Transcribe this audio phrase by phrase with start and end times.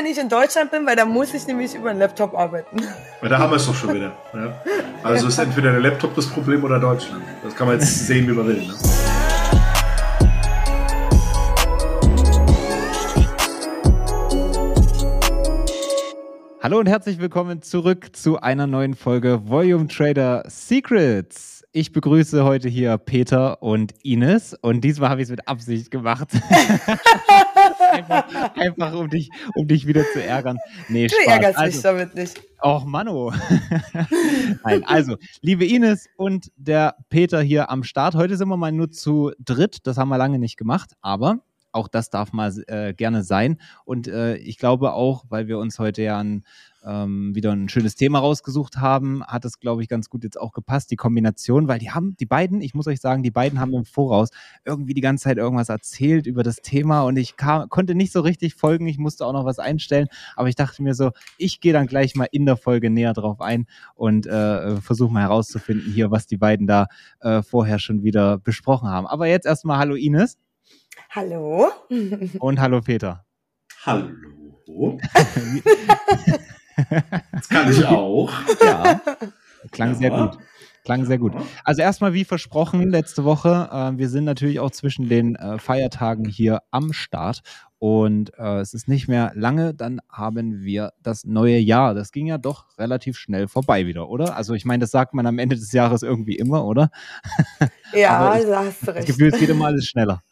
[0.00, 2.78] wenn ich in Deutschland bin, weil da muss ich nämlich über einen Laptop arbeiten.
[3.20, 4.12] Ja, da haben wir es doch schon wieder.
[4.32, 4.58] Ja.
[5.02, 7.22] Also ist entweder der Laptop das Problem oder Deutschland.
[7.42, 8.66] Das kann man jetzt sehen, wie man will.
[8.66, 8.74] Ne?
[16.62, 21.62] Hallo und herzlich willkommen zurück zu einer neuen Folge Volume Trader Secrets.
[21.72, 26.28] Ich begrüße heute hier Peter und Ines und diesmal habe ich es mit Absicht gemacht.
[27.90, 30.58] einfach, einfach, um, dich, um dich wieder zu ärgern.
[30.88, 31.26] Nee, du Spaß.
[31.26, 32.42] ärgerst also, mich damit nicht.
[32.62, 33.32] Och, Mano.
[34.64, 38.14] Nein, also, liebe Ines und der Peter hier am Start.
[38.14, 39.86] Heute sind wir mal nur zu dritt.
[39.86, 41.40] Das haben wir lange nicht gemacht, aber
[41.72, 43.60] auch das darf mal äh, gerne sein.
[43.84, 46.44] Und äh, ich glaube auch, weil wir uns heute ja ein
[46.84, 50.52] ähm, wieder ein schönes Thema rausgesucht haben, hat es, glaube ich, ganz gut jetzt auch
[50.52, 53.74] gepasst, die Kombination, weil die haben, die beiden, ich muss euch sagen, die beiden haben
[53.74, 54.30] im Voraus
[54.64, 58.20] irgendwie die ganze Zeit irgendwas erzählt über das Thema und ich kam, konnte nicht so
[58.20, 61.72] richtig folgen, ich musste auch noch was einstellen, aber ich dachte mir so, ich gehe
[61.72, 66.10] dann gleich mal in der Folge näher drauf ein und äh, versuche mal herauszufinden hier,
[66.10, 66.86] was die beiden da
[67.20, 69.06] äh, vorher schon wieder besprochen haben.
[69.06, 70.38] Aber jetzt erstmal Hallo Ines.
[71.10, 71.68] Hallo.
[72.38, 73.24] Und hallo Peter.
[73.84, 74.10] Hallo.
[77.32, 78.32] Das kann ich auch.
[78.62, 79.00] Ja,
[79.70, 79.94] klang ja.
[79.94, 80.38] sehr gut.
[80.84, 81.34] Klang sehr gut.
[81.62, 86.24] Also erstmal wie versprochen letzte Woche, äh, wir sind natürlich auch zwischen den äh, Feiertagen
[86.24, 87.42] hier am Start
[87.78, 91.94] und äh, es ist nicht mehr lange, dann haben wir das neue Jahr.
[91.94, 94.36] Das ging ja doch relativ schnell vorbei wieder, oder?
[94.36, 96.90] Also ich meine, das sagt man am Ende des Jahres irgendwie immer, oder?
[97.92, 99.08] Ja, da hast du recht.
[99.08, 100.22] Das Gefühl, es geht immer alles schneller.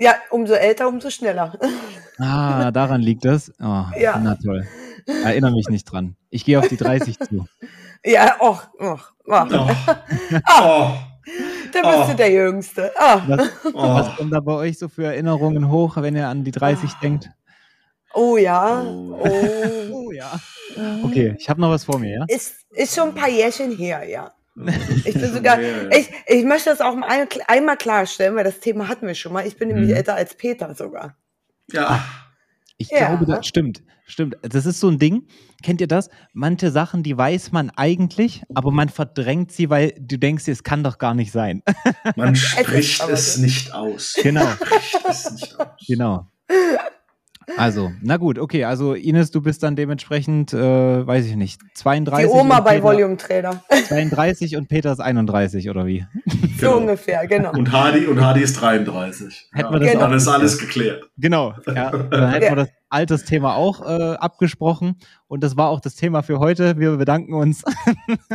[0.00, 1.56] Ja, umso älter, umso schneller.
[2.18, 3.52] Ah, daran liegt das.
[3.60, 4.18] Oh, ja.
[4.18, 4.66] Na toll.
[5.06, 6.16] Erinnere mich nicht dran.
[6.30, 7.46] Ich gehe auf die 30 zu.
[8.04, 9.48] Ja, och, och, och.
[9.50, 9.70] Oh.
[10.60, 10.90] oh.
[11.72, 12.10] Da bist oh.
[12.10, 12.92] du der Jüngste.
[12.96, 13.20] Oh.
[13.26, 16.90] Was, was kommt da bei euch so für Erinnerungen hoch, wenn ihr an die 30
[16.90, 16.96] oh.
[17.02, 17.30] denkt?
[18.14, 18.82] Oh ja.
[18.82, 19.28] Oh,
[19.92, 20.38] oh ja.
[21.02, 22.24] Okay, ich habe noch was vor mir, ja?
[22.28, 24.32] Ist, ist schon ein paar Jährchen her, ja.
[25.04, 25.58] Ich bin sogar,
[25.90, 29.46] ich, ich möchte das auch mal einmal klarstellen, weil das Thema hatten wir schon mal.
[29.46, 29.96] Ich bin nämlich hm.
[29.96, 31.16] älter als Peter sogar.
[31.72, 32.04] Ja.
[32.76, 33.08] Ich ja.
[33.08, 33.82] glaube, das stimmt.
[34.06, 34.36] Stimmt.
[34.42, 35.26] Das ist so ein Ding.
[35.62, 36.10] Kennt ihr das?
[36.34, 40.84] Manche Sachen, die weiß man eigentlich, aber man verdrängt sie, weil du denkst, es kann
[40.84, 41.62] doch gar nicht sein.
[42.14, 44.14] Man spricht es nicht aus.
[44.22, 44.46] Genau.
[44.46, 45.68] Spricht es nicht aus.
[45.86, 46.30] Genau.
[47.56, 48.64] Also, na gut, okay.
[48.64, 52.26] Also Ines, du bist dann dementsprechend, äh, weiß ich nicht, 32.
[52.26, 53.62] Die Oma bei Peter, Volume Trader.
[53.88, 56.06] 32 und Peter ist 31 oder wie?
[56.26, 56.76] So genau.
[56.78, 57.52] ungefähr, genau.
[57.52, 59.48] Und Hardy und Hardy ist 33.
[59.52, 60.04] Hätten ja, wir das genau.
[60.04, 61.04] dann ist alles geklärt.
[61.18, 61.54] Genau.
[61.66, 62.50] Ja, dann hätten ja.
[62.50, 64.96] wir das altes Thema auch äh, abgesprochen
[65.26, 66.78] und das war auch das Thema für heute.
[66.78, 67.64] Wir bedanken uns.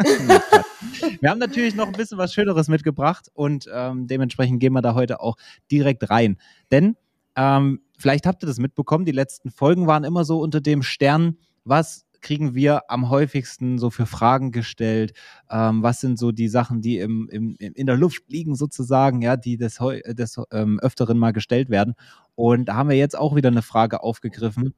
[1.22, 4.96] wir haben natürlich noch ein bisschen was Schöneres mitgebracht und ähm, dementsprechend gehen wir da
[4.96, 5.38] heute auch
[5.72, 6.38] direkt rein,
[6.72, 6.98] denn
[7.38, 11.38] ähm, vielleicht habt ihr das mitbekommen, die letzten Folgen waren immer so unter dem Stern,
[11.64, 15.14] was kriegen wir am häufigsten so für Fragen gestellt?
[15.50, 19.38] Ähm, was sind so die Sachen, die im, im, in der Luft liegen sozusagen, ja,
[19.38, 21.94] die des, des ähm, Öfteren mal gestellt werden?
[22.36, 24.74] Und da haben wir jetzt auch wieder eine Frage aufgegriffen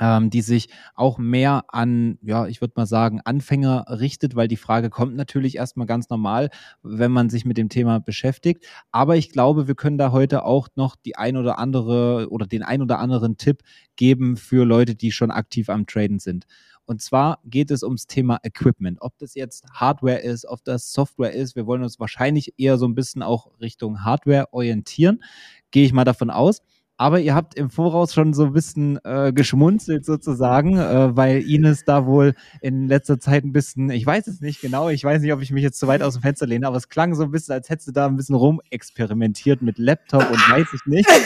[0.00, 4.56] ähm, die sich auch mehr an, ja, ich würde mal sagen, Anfänger richtet, weil die
[4.56, 6.48] Frage kommt natürlich erstmal ganz normal,
[6.82, 8.64] wenn man sich mit dem Thema beschäftigt.
[8.90, 12.62] Aber ich glaube, wir können da heute auch noch die ein oder andere oder den
[12.62, 13.62] ein oder anderen Tipp
[13.96, 16.46] geben für Leute, die schon aktiv am Traden sind.
[16.86, 18.98] Und zwar geht es ums Thema Equipment.
[19.00, 21.54] Ob das jetzt Hardware ist, ob das Software ist.
[21.54, 25.22] Wir wollen uns wahrscheinlich eher so ein bisschen auch Richtung Hardware orientieren.
[25.70, 26.62] Gehe ich mal davon aus.
[27.00, 31.86] Aber ihr habt im Voraus schon so ein bisschen äh, geschmunzelt sozusagen, äh, weil Ines
[31.86, 35.32] da wohl in letzter Zeit ein bisschen, ich weiß es nicht genau, ich weiß nicht,
[35.32, 37.30] ob ich mich jetzt zu weit aus dem Fenster lehne, aber es klang so ein
[37.30, 41.08] bisschen, als hättest du da ein bisschen rumexperimentiert mit Laptop und weiß ich nicht.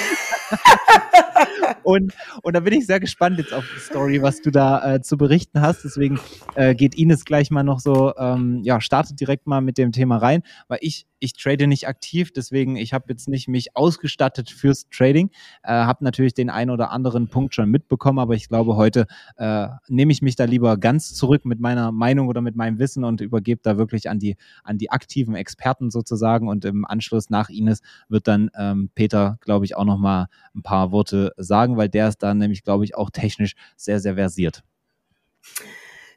[1.83, 5.03] Und, und da bin ich sehr gespannt jetzt auf die Story, was du da äh,
[5.03, 5.85] zu berichten hast.
[5.85, 6.19] Deswegen
[6.55, 10.17] äh, geht Ines gleich mal noch so, ähm, ja, startet direkt mal mit dem Thema
[10.17, 14.89] rein, weil ich, ich trade nicht aktiv, deswegen ich habe jetzt nicht mich ausgestattet fürs
[14.91, 15.31] Trading,
[15.63, 19.69] äh, habe natürlich den einen oder anderen Punkt schon mitbekommen, aber ich glaube, heute äh,
[19.89, 23.21] nehme ich mich da lieber ganz zurück mit meiner Meinung oder mit meinem Wissen und
[23.21, 27.81] übergebe da wirklich an die, an die aktiven Experten sozusagen und im Anschluss nach Ines
[28.09, 32.09] wird dann ähm, Peter, glaube ich, auch noch mal ein paar Worte sagen weil der
[32.09, 34.63] ist dann nämlich, glaube ich, auch technisch sehr, sehr versiert.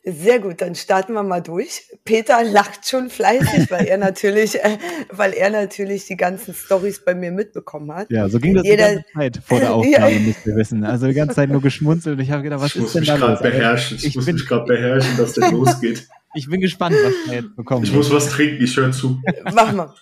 [0.09, 1.83] Sehr gut, dann starten wir mal durch.
[2.06, 4.77] Peter lacht schon fleißig, weil er natürlich, äh,
[5.12, 8.09] weil er natürlich die ganzen Stories bei mir mitbekommen hat.
[8.09, 10.19] Ja, so ging das Jeder, die ganze Zeit vor der Aufnahme, ja.
[10.19, 10.86] müsst ihr wissen.
[10.86, 13.15] Also die ganze Zeit nur geschmunzelt und ich habe gedacht, was ich ist denn da
[13.15, 13.42] los?
[13.42, 13.98] Beherrschen.
[13.98, 16.07] Ich, ich muss bin, mich gerade beherrschen, dass der losgeht.
[16.36, 17.83] Ich bin gespannt, was wir jetzt bekommen.
[17.83, 19.21] Ich muss was trinken, ich höre zu.
[19.54, 19.94] Mach mal.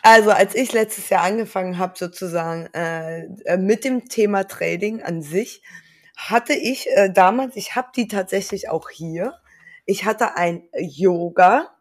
[0.00, 5.20] Also als ich letztes Jahr angefangen habe, sozusagen äh, äh, mit dem Thema Trading an
[5.20, 5.60] sich,
[6.16, 9.34] hatte ich äh, damals, ich habe die tatsächlich auch hier.
[9.84, 11.76] Ich hatte ein Yoga,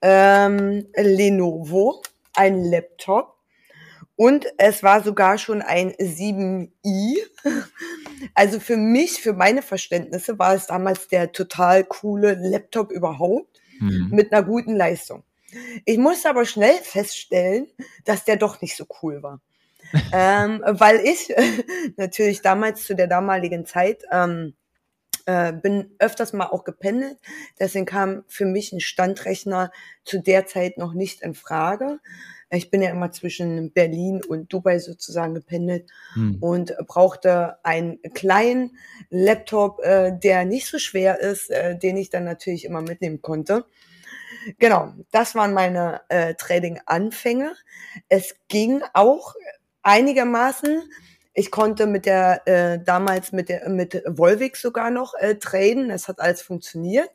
[0.00, 2.02] ähm, Lenovo,
[2.34, 3.34] ein Laptop
[4.16, 7.16] und es war sogar schon ein 7i.
[8.34, 14.08] Also für mich, für meine Verständnisse war es damals der total coole Laptop überhaupt mhm.
[14.10, 15.24] mit einer guten Leistung.
[15.84, 17.68] Ich musste aber schnell feststellen,
[18.06, 19.40] dass der doch nicht so cool war.
[20.12, 21.34] Ähm, weil ich
[21.96, 24.54] natürlich damals zu der damaligen Zeit ähm,
[25.26, 27.18] äh, bin öfters mal auch gependelt.
[27.58, 29.72] Deswegen kam für mich ein Standrechner
[30.04, 32.00] zu der Zeit noch nicht in Frage.
[32.50, 36.36] Ich bin ja immer zwischen Berlin und Dubai sozusagen gependelt hm.
[36.40, 38.76] und brauchte einen kleinen
[39.10, 43.64] Laptop, äh, der nicht so schwer ist, äh, den ich dann natürlich immer mitnehmen konnte.
[44.58, 47.54] Genau, das waren meine äh, Trading-Anfänge.
[48.08, 49.34] Es ging auch
[49.84, 50.82] einigermaßen.
[51.32, 55.90] Ich konnte mit der äh, damals mit der mit Volvic sogar noch äh, traden.
[55.90, 57.08] Es hat alles funktioniert.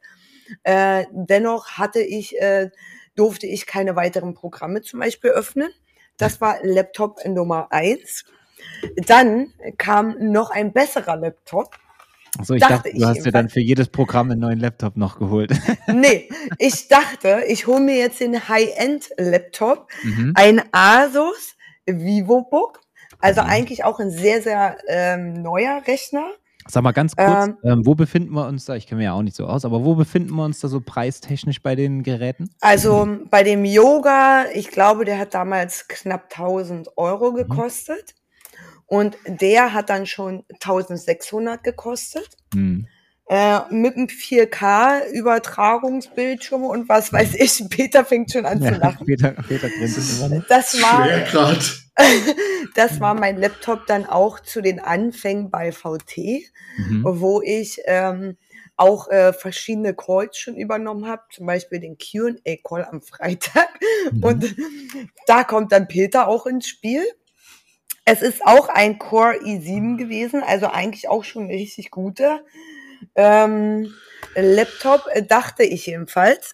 [0.64, 2.70] Äh, dennoch hatte ich äh,
[3.16, 5.70] durfte ich keine weiteren Programme zum Beispiel öffnen.
[6.18, 8.26] Das war Laptop Nummer eins.
[9.08, 11.76] Dann kam noch ein besserer Laptop.
[12.38, 15.18] Achso, ich dachte, dachte du hast dir dann für jedes Programm einen neuen Laptop noch
[15.18, 15.52] geholt.
[15.88, 20.34] nee, ich dachte, ich hole mir jetzt den High-End-Laptop, mhm.
[20.36, 21.56] ein Asus
[21.98, 22.82] VivoBook,
[23.20, 23.50] also mhm.
[23.50, 26.26] eigentlich auch ein sehr, sehr ähm, neuer Rechner.
[26.68, 28.76] Sag mal ganz kurz, ähm, ähm, wo befinden wir uns da?
[28.76, 30.82] Ich kenne mich ja auch nicht so aus, aber wo befinden wir uns da so
[30.82, 32.52] preistechnisch bei den Geräten?
[32.62, 37.38] Also bei dem Yoga, ich glaube, der hat damals knapp 1000 Euro mhm.
[37.38, 38.14] gekostet.
[38.14, 38.20] Mhm.
[38.86, 42.30] Und der hat dann schon 1600 gekostet.
[42.54, 42.88] Mhm.
[43.32, 47.64] Äh, mit einem 4K-Übertragungsbildschirm und was weiß ich.
[47.78, 49.06] Peter fängt schon an ja, zu lachen.
[49.06, 49.94] Peter, Peter das,
[50.48, 51.08] das war,
[52.74, 56.18] das war mein Laptop dann auch zu den Anfängen bei VT,
[56.78, 57.04] mhm.
[57.04, 58.36] wo ich ähm,
[58.78, 63.70] auch äh, verschiedene Calls schon übernommen habe, zum Beispiel den Q&A-Call am Freitag.
[64.12, 64.24] Mhm.
[64.24, 64.56] Und
[65.28, 67.04] da kommt dann Peter auch ins Spiel.
[68.06, 72.42] Es ist auch ein Core i7 gewesen, also eigentlich auch schon ein richtig guter
[73.16, 73.94] ähm,
[74.36, 76.54] Laptop, äh, dachte ich jedenfalls.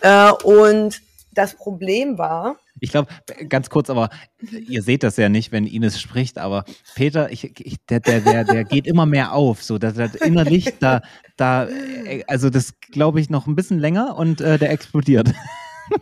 [0.00, 1.00] Äh, und
[1.32, 2.56] das Problem war.
[2.80, 3.08] Ich glaube,
[3.48, 4.10] ganz kurz, aber
[4.50, 8.44] ihr seht das ja nicht, wenn Ines spricht, aber Peter, ich, ich, der, der, der,
[8.44, 9.62] der geht immer mehr auf.
[9.62, 11.02] So, das, das innerlich, da,
[11.36, 15.32] da, äh, also das glaube ich noch ein bisschen länger und äh, der explodiert.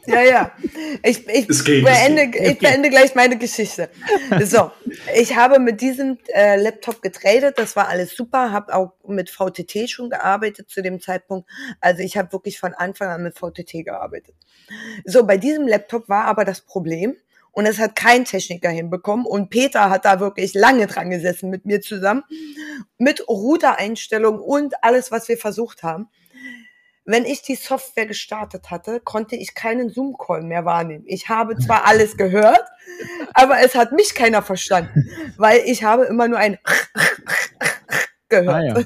[0.06, 0.52] Ja, ja.
[1.02, 3.88] Ich, ich, geht, beende, ich beende gleich meine Geschichte.
[4.42, 4.70] So,
[5.16, 9.88] ich habe mit diesem äh, Laptop getradet, das war alles super, habe auch mit VTT
[9.88, 11.48] schon gearbeitet zu dem Zeitpunkt.
[11.80, 14.34] Also ich habe wirklich von Anfang an mit VTT gearbeitet.
[15.04, 17.16] So, bei diesem Laptop war aber das Problem,
[17.54, 19.24] und es hat kein Techniker hinbekommen.
[19.24, 22.24] Und Peter hat da wirklich lange dran gesessen mit mir zusammen,
[22.98, 26.08] mit Router-Einstellungen und alles, was wir versucht haben
[27.04, 31.04] wenn ich die Software gestartet hatte, konnte ich keinen Zoom-Call mehr wahrnehmen.
[31.06, 32.64] Ich habe zwar alles gehört,
[33.34, 36.58] aber es hat mich keiner verstanden, weil ich habe immer nur ein
[38.28, 38.48] gehört.
[38.48, 38.84] Ah, ja.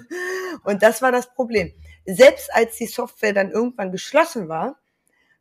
[0.64, 1.72] Und das war das Problem.
[2.04, 4.78] Selbst als die Software dann irgendwann geschlossen war,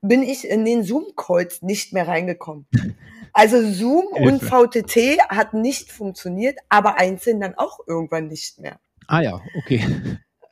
[0.01, 2.67] bin ich in den Zoom-Calls nicht mehr reingekommen.
[3.33, 8.79] Also Zoom und VTT hat nicht funktioniert, aber einzeln dann auch irgendwann nicht mehr.
[9.07, 9.85] Ah ja, okay.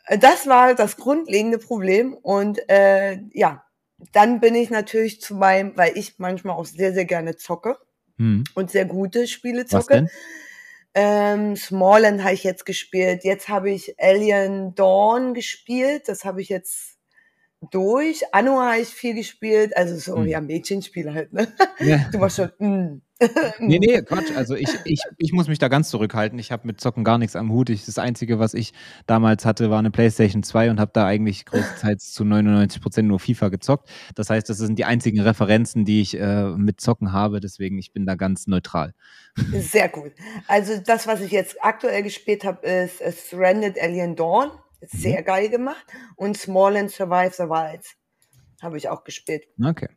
[0.08, 2.14] Das war das grundlegende Problem.
[2.14, 3.66] Und äh, ja,
[4.12, 7.78] dann bin ich natürlich zu meinem, weil ich manchmal auch sehr, sehr gerne zocke
[8.18, 8.44] hm.
[8.54, 9.78] und sehr gute Spiele zocke.
[9.78, 10.10] Was denn?
[10.98, 13.24] Ähm, Smallland habe ich jetzt gespielt.
[13.24, 16.08] Jetzt habe ich Alien Dawn gespielt.
[16.08, 16.96] Das habe ich jetzt
[17.72, 18.24] durch.
[18.34, 20.28] Anno habe ich viel gespielt, also so, hm.
[20.28, 21.48] ja, Mädchenspiele halt, ne?
[21.80, 22.10] Ja.
[22.12, 23.02] Du warst schon, mm.
[23.60, 24.36] nee, nee, Quatsch.
[24.36, 26.38] Also ich, ich, ich muss mich da ganz zurückhalten.
[26.38, 27.70] Ich habe mit Zocken gar nichts am Hut.
[27.70, 28.74] Ich, das Einzige, was ich
[29.08, 33.20] damals hatte, war eine Playstation 2 und habe da eigentlich größtenteils zu 99 Prozent nur
[33.20, 33.90] FIFA gezockt.
[34.16, 37.40] Das heißt, das sind die einzigen Referenzen, die ich äh, mit Zocken habe.
[37.40, 38.94] Deswegen, ich bin da ganz neutral.
[39.52, 40.12] Sehr gut.
[40.48, 44.52] Also das, was ich jetzt aktuell gespielt habe, ist Stranded Alien Dawn.
[44.82, 45.26] Sehr mhm.
[45.26, 45.86] geil gemacht.
[46.16, 47.96] Und Small and Survive the Wilds
[48.62, 49.46] habe ich auch gespielt.
[49.64, 49.88] Okay.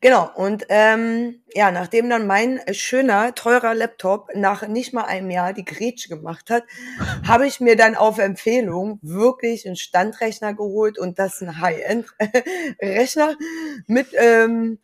[0.00, 5.52] Genau, und ähm, ja, nachdem dann mein schöner, teurer Laptop nach nicht mal einem Jahr
[5.52, 6.64] die Grätsche gemacht hat,
[7.26, 13.36] habe ich mir dann auf Empfehlung wirklich einen Standrechner geholt und das ein High-End-Rechner
[13.86, 14.78] mit ähm,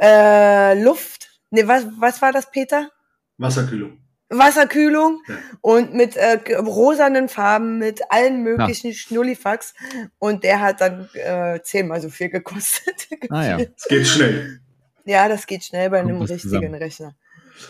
[0.00, 1.40] äh, Luft.
[1.50, 2.90] Ne, was, was war das, Peter?
[3.36, 3.98] Wasserkühlung.
[4.30, 5.34] Wasserkühlung ja.
[5.62, 8.94] und mit äh, rosanen Farben, mit allen möglichen ja.
[8.94, 9.74] Schnullifax.
[10.18, 13.08] Und der hat dann äh, zehnmal so viel gekostet.
[13.30, 13.58] Ah, ja.
[13.58, 14.60] Es geht schnell.
[15.04, 16.74] Ja, das geht schnell bei Kommt einem richtigen zusammen.
[16.74, 17.14] Rechner.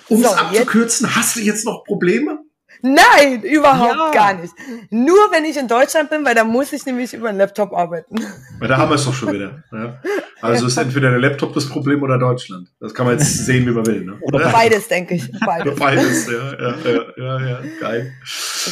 [0.09, 2.45] Um so, es abzukürzen, jetzt, hast du jetzt noch Probleme?
[2.83, 4.11] Nein, überhaupt Ja.
[4.13, 4.55] gar nicht.
[4.91, 8.17] Nur wenn ich in Deutschland bin, weil da muss ich nämlich über einen Laptop arbeiten.
[8.59, 9.65] Weil da haben wir es doch schon wieder.
[9.73, 10.01] Ja.
[10.41, 12.69] Also ist entweder der Laptop das Problem oder Deutschland.
[12.79, 14.05] Das kann man jetzt sehen, wie man will.
[14.05, 14.19] Ne?
[14.21, 14.49] Oder ja.
[14.51, 15.31] Beides, denke ich.
[15.45, 15.77] Beides.
[15.77, 18.13] beides, ja, ja, ja, ja, ja, geil.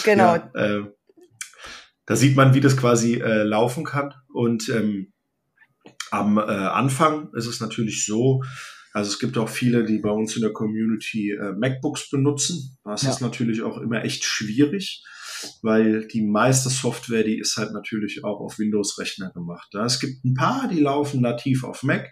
[0.04, 0.36] Genau.
[0.36, 0.84] Ja, äh,
[2.06, 4.14] da sieht man, wie das quasi äh, laufen kann.
[4.32, 5.12] Und ähm,
[6.12, 8.42] am äh, Anfang ist es natürlich so,
[8.96, 12.78] also es gibt auch viele, die bei uns in der Community äh, MacBooks benutzen.
[12.82, 13.10] Das Ja.
[13.10, 15.04] ist natürlich auch immer echt schwierig,
[15.60, 19.68] weil die meiste Software, die ist halt natürlich auch auf Windows-Rechner gemacht.
[19.74, 22.10] Ja, es gibt ein paar, die laufen nativ auf Mac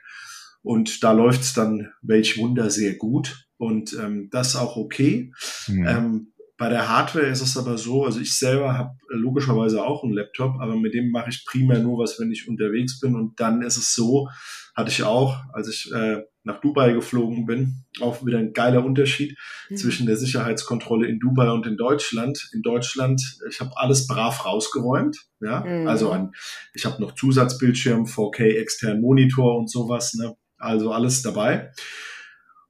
[0.60, 3.46] und da läuft's dann, welch Wunder, sehr gut.
[3.56, 5.32] Und ähm, das ist auch okay.
[5.64, 5.86] Hm.
[5.86, 10.12] Ähm, bei der Hardware ist es aber so, also ich selber habe logischerweise auch einen
[10.12, 13.16] Laptop, aber mit dem mache ich primär nur was, wenn ich unterwegs bin.
[13.16, 14.28] Und dann ist es so,
[14.76, 19.36] hatte ich auch, als ich äh, nach Dubai geflogen bin, auch wieder ein geiler Unterschied
[19.70, 19.76] Mhm.
[19.76, 22.50] zwischen der Sicherheitskontrolle in Dubai und in Deutschland.
[22.52, 23.20] In Deutschland,
[23.50, 25.86] ich habe alles brav rausgeräumt, ja, Mhm.
[25.88, 26.32] also an,
[26.74, 31.72] ich habe noch Zusatzbildschirm, 4K externen Monitor und sowas, ne, also alles dabei.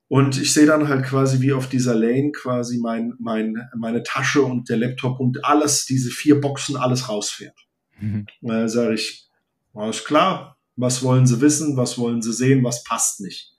[0.09, 4.43] Und ich sehe dann halt quasi wie auf dieser Lane quasi mein, mein, meine Tasche
[4.43, 7.59] und der Laptop und alles, diese vier Boxen, alles rausfährt.
[7.99, 8.26] Mhm.
[8.43, 9.28] Und dann sage ich,
[9.73, 13.53] alles klar, was wollen Sie wissen, was wollen Sie sehen, was passt nicht?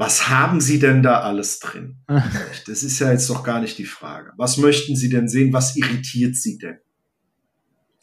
[0.00, 1.98] Was haben Sie denn da alles drin?
[2.66, 4.32] Das ist ja jetzt doch gar nicht die Frage.
[4.38, 5.52] Was möchten Sie denn sehen?
[5.52, 6.78] Was irritiert Sie denn?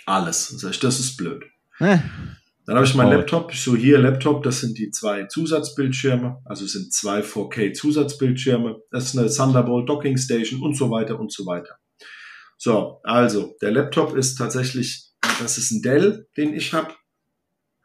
[0.06, 0.48] Alles.
[0.50, 1.44] Sag ich, das ist blöd.
[1.80, 1.98] Äh,
[2.68, 3.18] Dann habe ich meinen Oh.
[3.18, 8.78] Laptop, so hier Laptop, das sind die zwei Zusatzbildschirme, also es sind zwei 4K Zusatzbildschirme,
[8.92, 11.78] das ist eine Thunderbolt Docking Station und so weiter und so weiter.
[12.58, 16.94] So, also der Laptop ist tatsächlich, das ist ein Dell, den ich habe.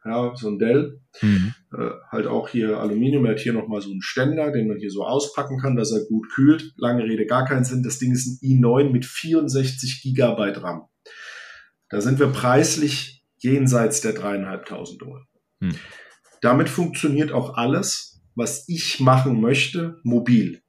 [0.05, 1.53] Ja, so ein Dell, hm.
[1.73, 4.89] äh, halt auch hier Aluminium, er hat hier nochmal so einen Ständer, den man hier
[4.89, 6.73] so auspacken kann, dass er gut kühlt.
[6.75, 7.83] Lange Rede, gar keinen Sinn.
[7.83, 10.87] Das Ding ist ein i9 mit 64 Gigabyte RAM.
[11.89, 15.21] Da sind wir preislich jenseits der dreieinhalbtausend Euro.
[15.61, 15.75] Hm.
[16.41, 20.61] Damit funktioniert auch alles, was ich machen möchte, mobil.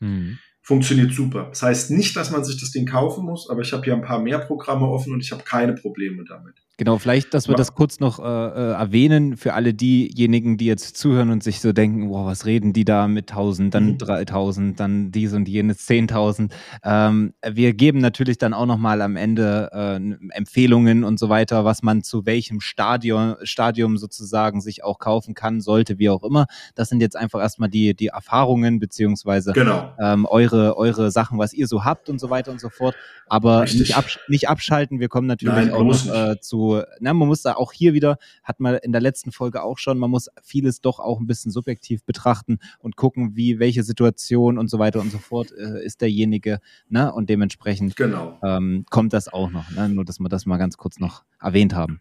[0.00, 0.38] Hm.
[0.62, 1.48] Funktioniert super.
[1.48, 4.02] Das heißt nicht, dass man sich das Ding kaufen muss, aber ich habe hier ein
[4.02, 6.54] paar mehr Programme offen und ich habe keine Probleme damit.
[6.76, 10.96] Genau, vielleicht, dass wir das kurz noch äh, äh, erwähnen für alle diejenigen, die jetzt
[10.96, 13.98] zuhören und sich so denken, wow, was reden die da mit 1000, dann Mhm.
[13.98, 16.50] 3000, dann dies und jenes 10.000.
[16.82, 21.84] Ähm, wir geben natürlich dann auch nochmal am Ende äh, Empfehlungen und so weiter, was
[21.84, 26.46] man zu welchem Stadion, Stadium sozusagen sich auch kaufen kann, sollte, wie auch immer.
[26.74, 29.92] Das sind jetzt einfach erstmal die, die Erfahrungen beziehungsweise Genau.
[30.00, 32.96] ähm, eure, eure Sachen, was ihr so habt und so weiter und so fort.
[33.28, 33.80] Aber Richtig.
[33.80, 34.98] nicht, absch nicht abschalten.
[34.98, 36.63] Wir kommen natürlich Nein, auch noch äh, zu,
[37.00, 39.98] na, man muss da auch hier wieder, hat man in der letzten Folge auch schon,
[39.98, 44.68] man muss vieles doch auch ein bisschen subjektiv betrachten und gucken, wie, welche Situation und
[44.68, 47.12] so weiter und so fort äh, ist derjenige, ne?
[47.12, 48.38] Und dementsprechend Genau.
[48.42, 49.88] ähm, kommt das auch noch, ne?
[49.88, 52.00] Nur, dass wir das mal ganz kurz noch erwähnt haben.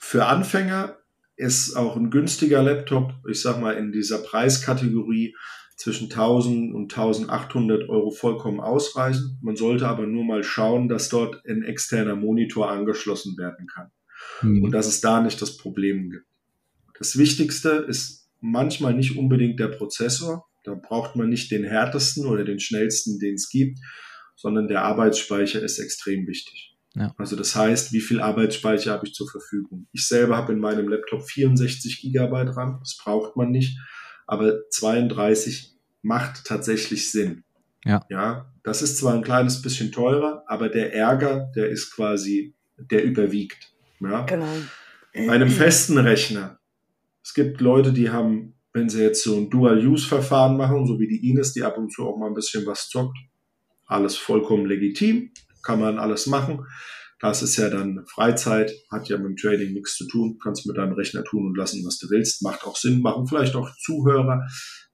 [0.00, 0.96] Für Anfänger
[1.36, 5.34] ist auch ein günstiger Laptop, ich sag mal in dieser Preiskategorie
[5.76, 9.38] zwischen 1000 und 1800 Euro vollkommen ausreichen.
[9.42, 13.90] Man sollte aber nur mal schauen, dass dort ein externer Monitor angeschlossen werden kann
[14.42, 16.26] und dass es da nicht das Problem gibt.
[16.98, 20.46] Das Wichtigste ist manchmal nicht unbedingt der Prozessor.
[20.64, 23.78] Da braucht man nicht den härtesten oder den schnellsten, den es gibt,
[24.36, 26.74] sondern der Arbeitsspeicher ist extrem wichtig.
[26.94, 27.12] Ja.
[27.18, 29.88] Also das heißt, wie viel Arbeitsspeicher habe ich zur Verfügung?
[29.92, 32.78] Ich selber habe in meinem Laptop 64 Gigabyte RAM.
[32.80, 33.78] Das braucht man nicht.
[34.26, 37.42] Aber 32 macht tatsächlich Sinn.
[37.84, 38.06] Ja.
[38.08, 43.04] Ja, das ist zwar ein kleines bisschen teurer, aber der Ärger, der ist quasi, der
[43.04, 43.73] überwiegt.
[44.04, 44.22] Ja.
[44.22, 44.52] Genau.
[45.14, 46.58] Bei einem festen Rechner.
[47.22, 51.30] Es gibt Leute, die haben, wenn sie jetzt so ein Dual-Use-Verfahren machen, so wie die
[51.30, 53.16] Ines, die ab und zu auch mal ein bisschen was zockt,
[53.86, 55.30] alles vollkommen legitim,
[55.62, 56.66] kann man alles machen.
[57.20, 60.76] Das ist ja dann Freizeit, hat ja mit dem Trading nichts zu tun, kannst mit
[60.76, 64.46] deinem Rechner tun und lassen, was du willst, macht auch Sinn, machen vielleicht auch Zuhörer.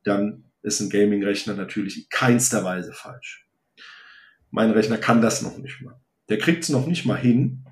[0.05, 3.49] Dann ist ein Gaming-Rechner natürlich in keinster Weise falsch.
[4.51, 6.01] Mein Rechner kann das noch nicht mal.
[6.29, 7.65] Der kriegt es noch nicht mal hin,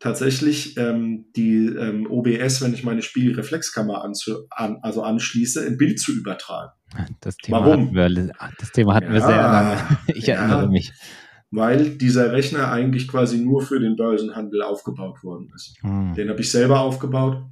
[0.00, 6.00] tatsächlich ähm, die ähm, OBS, wenn ich meine Spiegelreflexkammer anzu, an, also anschließe, ein Bild
[6.00, 6.72] zu übertragen.
[7.20, 7.94] Das Thema Warum?
[7.94, 9.98] hatten wir, das Thema hatten wir Ja, sehr lange.
[10.14, 10.36] Ich ja.
[10.36, 10.92] erinnere mich.
[11.52, 15.76] Weil dieser Rechner eigentlich quasi nur für den Börsenhandel aufgebaut worden ist.
[15.82, 16.14] Hm.
[16.14, 17.44] Den habe ich selber aufgebaut.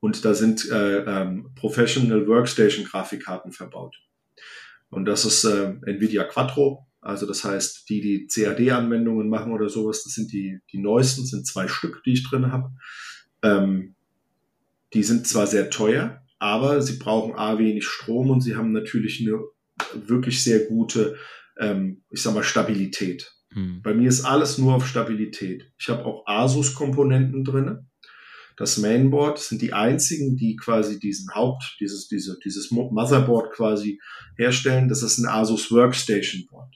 [0.00, 3.96] Und da sind äh, ähm, Professional Workstation Grafikkarten verbaut.
[4.88, 6.86] Und das ist äh, Nvidia Quattro.
[7.06, 11.46] Also das heißt, die, die CAD-Anwendungen machen oder sowas, das sind die, die neuesten, sind
[11.46, 12.70] zwei Stück, die ich drin habe.
[13.42, 13.94] Ähm,
[14.92, 19.20] die sind zwar sehr teuer, aber sie brauchen A wenig Strom und sie haben natürlich
[19.20, 19.38] eine
[20.06, 21.16] wirklich sehr gute
[21.58, 23.32] ähm, ich sag mal, Stabilität.
[23.52, 23.80] Hm.
[23.82, 25.72] Bei mir ist alles nur auf Stabilität.
[25.78, 27.86] Ich habe auch Asus-Komponenten drinne.
[28.56, 34.00] Das Mainboard sind die einzigen, die quasi diesen Haupt, dieses, diese, dieses Motherboard quasi
[34.36, 34.88] herstellen.
[34.88, 36.74] Das ist ein Asus Workstation Board.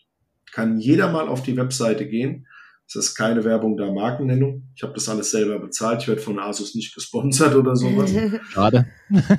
[0.52, 2.46] Kann jeder mal auf die Webseite gehen.
[2.86, 4.68] Es ist keine Werbung da, Markennennung.
[4.74, 6.02] Ich habe das alles selber bezahlt.
[6.02, 8.10] Ich werde von Asus nicht gesponsert oder sowas.
[8.50, 8.86] Schade.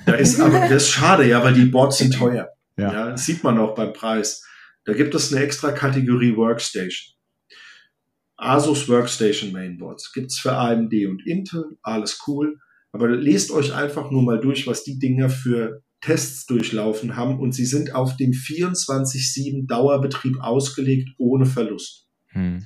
[0.06, 2.48] Da ist aber das ist schade, ja, weil die Boards sind teuer.
[2.78, 2.94] Ja.
[2.94, 3.10] ja.
[3.12, 4.46] Das sieht man auch beim Preis.
[4.86, 7.14] Da gibt es eine extra Kategorie Workstation.
[8.38, 12.58] Asus Workstation Mainboards gibt's für AMD und Intel, alles cool.
[12.92, 17.54] Aber lest euch einfach nur mal durch, was die Dinger für Tests durchlaufen haben und
[17.54, 22.08] sie sind auf dem 24-7 Dauerbetrieb ausgelegt ohne Verlust.
[22.30, 22.66] Hm.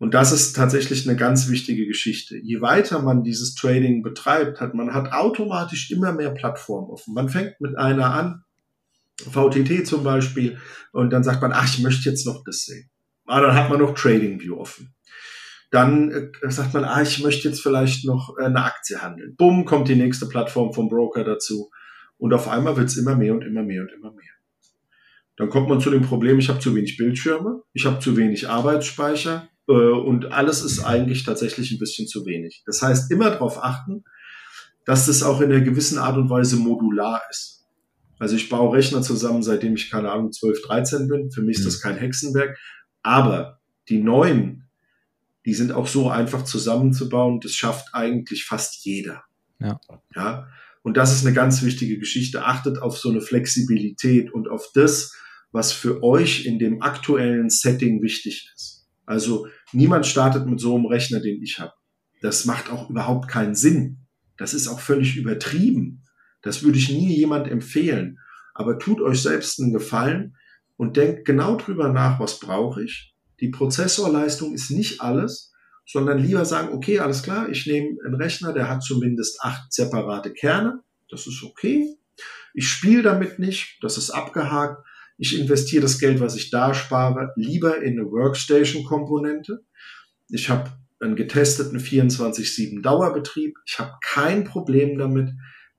[0.00, 2.36] Und das ist tatsächlich eine ganz wichtige Geschichte.
[2.36, 7.14] Je weiter man dieses Trading betreibt, hat man hat automatisch immer mehr Plattformen offen.
[7.14, 8.44] Man fängt mit einer an,
[9.16, 10.58] VTT zum Beispiel,
[10.92, 12.88] und dann sagt man, ach, ich möchte jetzt noch das sehen.
[13.26, 14.94] Ah, dann hat man noch TradingView offen.
[15.70, 19.36] Dann äh, sagt man, ah, ich möchte jetzt vielleicht noch äh, eine Aktie handeln.
[19.36, 21.70] Bumm, kommt die nächste Plattform vom Broker dazu.
[22.16, 24.32] Und auf einmal wird's immer mehr und immer mehr und immer mehr.
[25.36, 28.48] Dann kommt man zu dem Problem, ich habe zu wenig Bildschirme, ich habe zu wenig
[28.48, 32.64] Arbeitsspeicher äh, und alles ist eigentlich tatsächlich ein bisschen zu wenig.
[32.66, 34.04] Das heißt, immer darauf achten,
[34.84, 37.66] dass das auch in einer gewissen Art und Weise modular ist.
[38.18, 41.30] Also ich baue Rechner zusammen, seitdem ich keine Ahnung 12, 13 bin.
[41.30, 41.82] Für mich ist das mhm.
[41.82, 42.58] kein Hexenwerk.
[43.02, 44.57] Aber die neuen,
[45.48, 49.22] die sind auch so einfach zusammenzubauen, das schafft eigentlich fast jeder.
[49.58, 49.80] Ja.
[50.14, 50.46] ja.
[50.82, 52.44] Und das ist eine ganz wichtige Geschichte.
[52.44, 55.16] Achtet auf so eine Flexibilität und auf das,
[55.50, 58.86] was für euch in dem aktuellen Setting wichtig ist.
[59.06, 61.72] Also niemand startet mit so einem Rechner, den ich habe.
[62.20, 64.00] Das macht auch überhaupt keinen Sinn.
[64.36, 66.04] Das ist auch völlig übertrieben.
[66.42, 68.18] Das würde ich nie jemand empfehlen.
[68.52, 70.36] Aber tut euch selbst einen Gefallen
[70.76, 73.14] und denkt genau drüber nach, was brauche ich.
[73.40, 75.52] Die Prozessorleistung ist nicht alles,
[75.86, 80.32] sondern lieber sagen, okay, alles klar, ich nehme einen Rechner, der hat zumindest acht separate
[80.32, 81.96] Kerne, das ist okay.
[82.52, 84.84] Ich spiele damit nicht, das ist abgehakt.
[85.16, 89.64] Ich investiere das Geld, was ich da spare, lieber in eine Workstation-Komponente.
[90.28, 90.70] Ich habe
[91.00, 93.56] einen getesteten 24-7 Dauerbetrieb.
[93.66, 95.30] Ich habe kein Problem damit.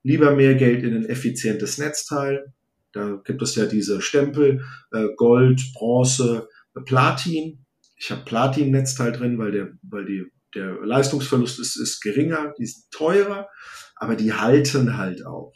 [0.02, 2.54] Lieber mehr Geld in ein effizientes Netzteil.
[2.94, 6.48] Da gibt es ja diese Stempel, äh, Gold, Bronze,
[6.86, 7.66] Platin.
[7.96, 12.90] Ich habe Platin-Netzteil drin, weil der, weil die, der Leistungsverlust ist, ist geringer, die sind
[12.92, 13.50] teurer,
[13.96, 15.54] aber die halten halt auch.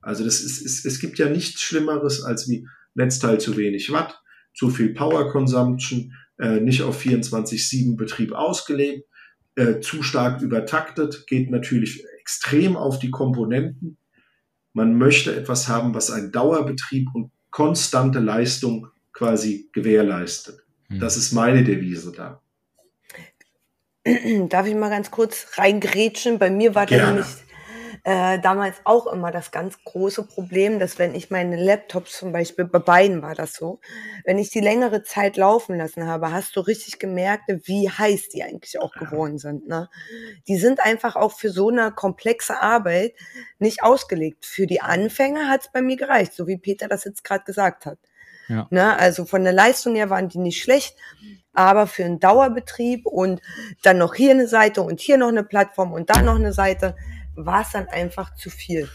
[0.00, 4.20] Also das ist, ist, es gibt ja nichts Schlimmeres als wie Netzteil zu wenig Watt,
[4.54, 9.08] zu viel Power Consumption, äh, nicht auf 24-7 Betrieb ausgelegt,
[9.54, 13.98] äh, zu stark übertaktet, geht natürlich extrem auf die Komponenten
[14.74, 20.63] man möchte etwas haben, was einen Dauerbetrieb und konstante Leistung quasi gewährleistet.
[20.94, 21.00] Hm.
[21.00, 22.40] Das ist meine Devise da.
[24.48, 26.38] Darf ich mal ganz kurz reingrätschen?
[26.38, 27.26] Bei mir war das nämlich
[28.06, 32.66] äh, damals auch immer das ganz große Problem, dass wenn ich meine Laptops zum Beispiel,
[32.66, 33.80] bei beiden war das so,
[34.26, 38.42] wenn ich die längere Zeit laufen lassen habe, hast du richtig gemerkt, wie heiß die
[38.42, 39.68] eigentlich auch geworden sind.
[39.68, 39.88] Ne?
[40.48, 43.14] Die sind einfach auch für so eine komplexe Arbeit
[43.58, 44.44] nicht ausgelegt.
[44.44, 47.86] Für die Anfänger hat es bei mir gereicht, so wie Peter das jetzt gerade gesagt
[47.86, 47.98] hat.
[48.48, 48.66] Ja.
[48.70, 48.98] Ne?
[48.98, 50.96] Also von der Leistung her waren die nicht schlecht,
[51.52, 53.40] aber für einen Dauerbetrieb und
[53.82, 56.96] dann noch hier eine Seite und hier noch eine Plattform und da noch eine Seite,
[57.36, 58.88] war es dann einfach zu viel.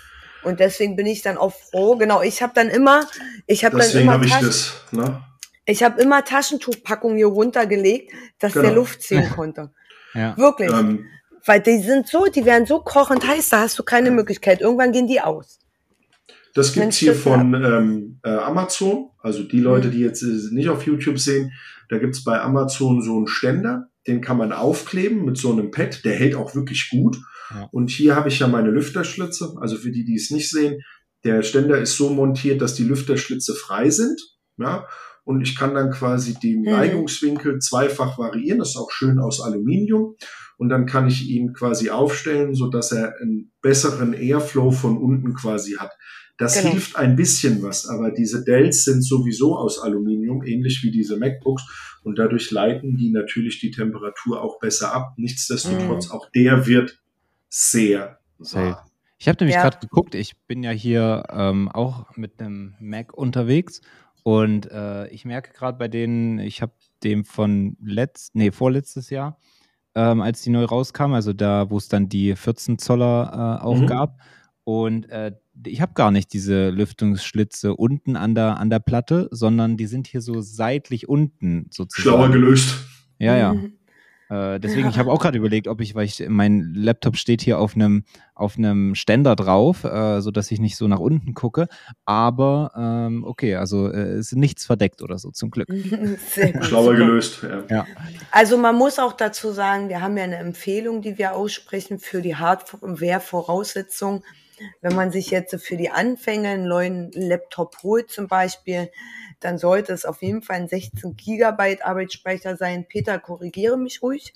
[0.43, 1.97] Und deswegen bin ich dann auch froh.
[1.97, 3.05] Genau, ich habe dann immer,
[3.45, 5.21] ich habe dann immer hab ich das, ne?
[5.65, 8.65] Ich habe immer Taschentuchpackungen hier runtergelegt, dass genau.
[8.65, 9.71] der Luft ziehen konnte.
[10.13, 10.35] ja.
[10.38, 10.71] Wirklich.
[10.71, 11.07] Ähm,
[11.45, 14.62] Weil die sind so, die werden so kochend heiß, da hast du keine Möglichkeit.
[14.62, 15.59] Irgendwann gehen die aus.
[16.60, 19.12] Das gibt's hier von ähm, äh, Amazon.
[19.19, 19.91] Also die Leute, mhm.
[19.91, 21.54] die jetzt äh, nicht auf YouTube sehen,
[21.88, 26.04] da gibt's bei Amazon so einen Ständer, den kann man aufkleben mit so einem Pad,
[26.04, 27.17] der hält auch wirklich gut.
[27.72, 29.56] Und hier habe ich ja meine Lüfterschlitze.
[29.62, 30.82] Also für die, die es nicht sehen,
[31.24, 34.22] der Ständer ist so montiert, dass die Lüfterschlitze frei sind.
[34.58, 34.86] Ja,
[35.24, 36.72] und ich kann dann quasi den mhm.
[36.72, 38.60] Neigungswinkel zweifach variieren.
[38.60, 40.15] Das ist auch schön aus Aluminium.
[40.58, 45.34] Und dann kann ich ihn quasi aufstellen, so dass er einen besseren Airflow von unten
[45.34, 45.91] quasi hat.
[46.39, 46.71] Das genau.
[46.71, 51.99] hilft ein bisschen was, aber diese Dells sind sowieso aus Aluminium, ähnlich wie diese MacBooks.
[52.02, 55.15] Und dadurch leiten die natürlich die Temperatur auch besser ab.
[55.17, 56.13] Nichtsdestotrotz, mhm.
[56.13, 56.97] auch der wird
[57.49, 58.89] sehr wahr.
[59.17, 59.63] Ich habe nämlich ja.
[59.63, 63.82] gerade geguckt, ich bin ja hier ähm, auch mit einem Mac unterwegs
[64.23, 66.71] und äh, ich merke gerade bei denen, ich habe
[67.04, 69.38] dem von letzt, nee, vorletztes Jahr,
[69.93, 73.82] ähm, als die neu rauskam, also da, wo es dann die 14 Zoller äh, auch
[73.82, 73.88] mhm.
[73.88, 74.21] gab.
[74.63, 75.34] Und äh,
[75.65, 80.08] ich habe gar nicht diese Lüftungsschlitze unten an der, an der Platte, sondern die sind
[80.08, 82.17] hier so seitlich unten sozusagen.
[82.17, 82.86] Schlauer gelöst.
[83.17, 83.54] Ja, ja.
[83.54, 83.74] Mhm.
[84.30, 84.89] Äh, deswegen, ja.
[84.89, 88.04] ich habe auch gerade überlegt, ob ich, weil ich, mein Laptop steht hier auf einem
[88.36, 91.67] auf einem Ständer drauf, äh, so dass ich nicht so nach unten gucke.
[92.06, 95.67] Aber ähm, okay, also äh, ist nichts verdeckt oder so, zum Glück.
[96.62, 97.43] Schlauer gelöst.
[97.43, 97.63] Ja.
[97.69, 97.88] ja.
[98.32, 102.22] Also man muss auch dazu sagen, wir haben ja eine Empfehlung, die wir aussprechen für
[102.22, 104.24] die Hardware-Voraussetzungen.
[104.82, 108.91] Wenn man sich jetzt für die Anfänge einen neuen Laptop holt zum Beispiel,
[109.39, 112.86] dann sollte es auf jeden Fall ein 16 Gigabyte Arbeitsspeicher sein.
[112.88, 114.34] Peter, korrigiere mich ruhig.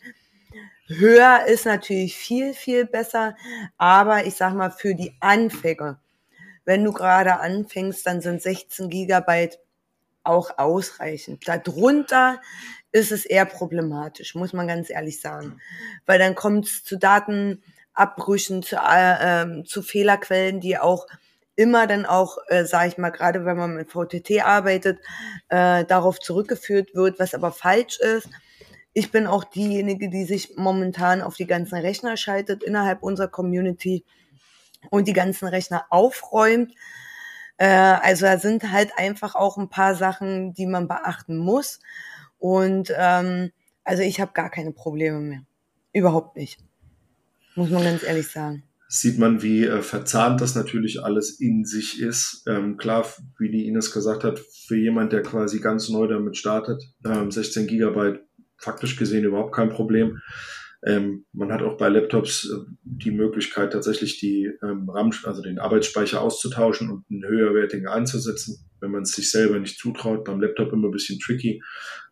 [0.87, 3.35] Höher ist natürlich viel, viel besser,
[3.77, 5.99] aber ich sag mal für die Anfänger,
[6.65, 9.59] wenn du gerade anfängst, dann sind 16 Gigabyte
[10.23, 11.47] auch ausreichend.
[11.47, 12.41] Darunter
[12.91, 15.59] ist es eher problematisch, muss man ganz ehrlich sagen,
[16.05, 16.97] weil dann kommt es zu
[17.95, 21.07] Datenabbrüchen, zu, äh, ähm, zu Fehlerquellen, die auch
[21.55, 24.99] immer dann auch, äh, sage ich mal, gerade wenn man mit VTT arbeitet,
[25.49, 28.29] äh, darauf zurückgeführt wird, was aber falsch ist.
[28.93, 34.03] Ich bin auch diejenige, die sich momentan auf die ganzen Rechner schaltet innerhalb unserer Community
[34.89, 36.73] und die ganzen Rechner aufräumt.
[37.57, 41.79] Äh, also da sind halt einfach auch ein paar Sachen, die man beachten muss.
[42.39, 43.51] Und ähm,
[43.83, 45.41] also ich habe gar keine Probleme mehr.
[45.93, 46.59] Überhaupt nicht.
[47.55, 48.63] Muss man ganz ehrlich sagen
[48.95, 52.43] sieht man, wie äh, verzahnt das natürlich alles in sich ist.
[52.45, 53.07] Ähm, klar,
[53.39, 57.65] wie die Ines gesagt hat, für jemand, der quasi ganz neu damit startet, ähm, 16
[57.65, 58.21] Gigabyte
[58.55, 60.21] faktisch gesehen überhaupt kein Problem.
[60.85, 65.57] Ähm, man hat auch bei Laptops äh, die Möglichkeit, tatsächlich die ähm, RAM, also den
[65.57, 68.69] Arbeitsspeicher auszutauschen und einen höherwertigen einzusetzen.
[68.79, 71.63] Wenn man es sich selber nicht zutraut, beim Laptop immer ein bisschen tricky,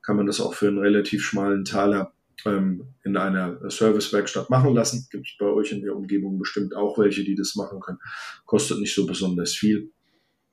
[0.01, 2.12] kann man das auch für einen relativ schmalen Taler
[2.45, 5.08] in einer Servicewerkstatt machen lassen.
[5.12, 7.99] Gibt es bei euch in der Umgebung bestimmt auch welche, die das machen können.
[8.45, 9.91] Kostet nicht so besonders viel.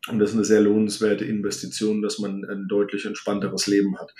[0.09, 4.13] Und das ist eine sehr lohnenswerte Investition, dass man ein deutlich entspannteres Leben hat.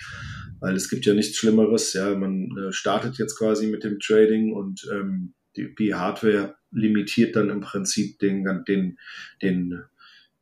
[0.59, 1.93] Weil es gibt ja nichts Schlimmeres.
[1.93, 7.35] Ja, man äh, startet jetzt quasi mit dem Trading und ähm, die, die Hardware limitiert
[7.35, 8.97] dann im Prinzip den, den,
[9.41, 9.83] den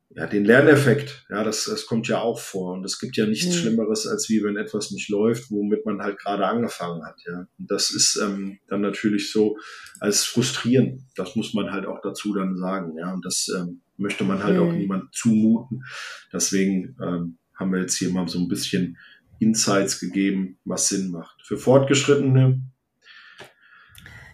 [0.09, 2.73] ja, den Lerneffekt, ja, das, das kommt ja auch vor.
[2.73, 3.59] Und es gibt ja nichts mhm.
[3.59, 7.47] Schlimmeres, als wie wenn etwas nicht läuft, womit man halt gerade angefangen hat, ja.
[7.57, 9.57] Und das ist ähm, dann natürlich so
[9.99, 11.01] als frustrierend.
[11.15, 13.13] Das muss man halt auch dazu dann sagen, ja.
[13.13, 14.63] Und das ähm, möchte man halt mhm.
[14.63, 15.83] auch niemand zumuten.
[16.31, 18.97] Deswegen ähm, haben wir jetzt hier mal so ein bisschen
[19.39, 21.41] Insights gegeben, was Sinn macht.
[21.43, 22.61] Für Fortgeschrittene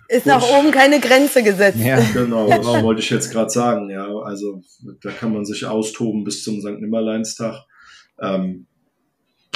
[0.07, 1.79] ist nach oben keine Grenze gesetzt.
[1.79, 3.89] Ja, genau, das wollte ich jetzt gerade sagen.
[3.89, 4.61] Ja, also
[5.01, 6.79] da kann man sich austoben bis zum St.
[6.79, 7.65] Nimmerleinstag.
[8.19, 8.67] Ähm,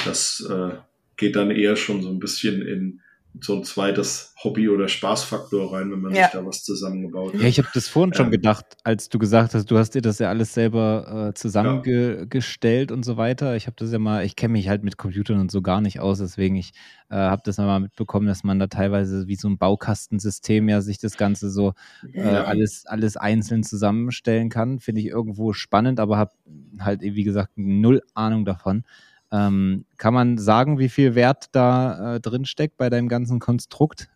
[0.04, 0.70] das äh,
[1.16, 3.00] geht dann eher schon so ein bisschen in
[3.40, 6.24] so ein zweites Hobby- oder Spaßfaktor rein, wenn man ja.
[6.24, 7.40] sich da was zusammengebaut hat.
[7.40, 10.02] Ja, ich habe das vorhin schon ähm, gedacht, als du gesagt hast, du hast dir
[10.02, 12.96] das ja alles selber äh, zusammengestellt ja.
[12.96, 13.56] und so weiter.
[13.56, 16.00] Ich habe das ja mal, ich kenne mich halt mit Computern und so gar nicht
[16.00, 16.72] aus, deswegen ich
[17.10, 20.98] äh, habe das mal mitbekommen, dass man da teilweise wie so ein Baukastensystem ja sich
[20.98, 21.74] das Ganze so
[22.12, 22.44] äh, ja.
[22.44, 24.80] alles, alles einzeln zusammenstellen kann.
[24.80, 26.32] Finde ich irgendwo spannend, aber habe
[26.80, 28.84] halt, wie gesagt, null Ahnung davon.
[29.30, 34.08] Ähm, kann man sagen, wie viel Wert da äh, drin steckt bei deinem ganzen Konstrukt?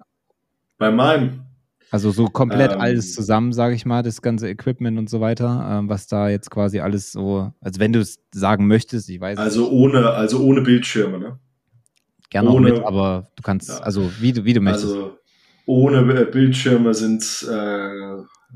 [0.79, 1.45] Bei meinem?
[1.91, 5.69] Also so komplett ähm, alles zusammen, sage ich mal, das ganze Equipment und so weiter,
[5.71, 9.39] ähm, was da jetzt quasi alles so, also wenn du es sagen möchtest, ich weiß
[9.39, 9.73] Also nicht.
[9.73, 11.39] ohne, also ohne Bildschirme, ne?
[12.31, 13.79] Gerne ohne, auch mit, aber du kannst, ja.
[13.81, 14.87] also wie du, wie du möchtest.
[14.87, 15.19] Also
[15.67, 17.53] ohne Bildschirme sind es äh,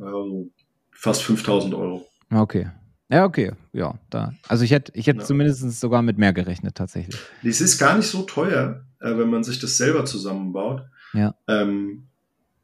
[0.01, 0.51] also
[0.93, 2.07] fast 5000 Euro.
[2.33, 2.69] Okay.
[3.09, 4.35] Ja, okay, ja, da.
[4.49, 5.25] Also ich hätte, ich hätte ja.
[5.25, 7.17] zumindest sogar mit mehr gerechnet tatsächlich.
[7.45, 10.83] Es ist gar nicht so teuer, äh, wenn man sich das selber zusammenbaut.
[11.13, 11.35] Ja.
[11.47, 12.09] Ähm,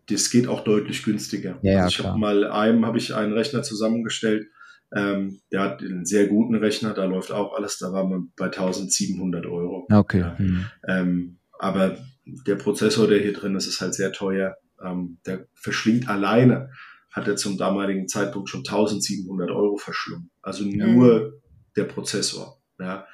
[0.09, 1.59] das geht auch deutlich günstiger.
[1.63, 4.49] Ja, also ich habe mal einem habe ich einen Rechner zusammengestellt.
[4.95, 7.79] Ähm, der hat einen sehr guten Rechner, da läuft auch alles.
[7.79, 9.87] Da war man bei 1700 Euro.
[9.91, 10.21] Okay.
[10.21, 10.37] Ja.
[10.39, 10.67] Mhm.
[10.89, 14.57] Ähm, aber der Prozessor, der hier drin ist, ist halt sehr teuer.
[14.85, 16.71] Ähm, der verschlingt alleine
[17.13, 20.31] hat er zum damaligen Zeitpunkt schon 1700 Euro verschlungen.
[20.41, 21.33] Also nur mhm.
[21.77, 23.07] der Prozessor, ja,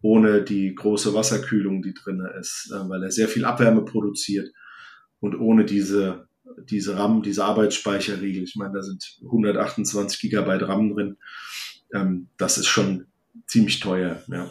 [0.00, 4.50] ohne die große Wasserkühlung, die drin ist, äh, weil er sehr viel Abwärme produziert
[5.20, 6.26] und ohne diese
[6.58, 8.42] diese RAM, diese Arbeitsspeicherriegel.
[8.42, 11.16] Ich meine, da sind 128 Gigabyte RAM drin.
[11.94, 13.06] Ähm, das ist schon
[13.46, 14.50] ziemlich teuer, ja.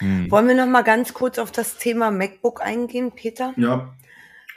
[0.00, 0.30] Mhm.
[0.30, 3.52] Wollen wir noch mal ganz kurz auf das Thema MacBook eingehen, Peter?
[3.56, 3.94] Ja.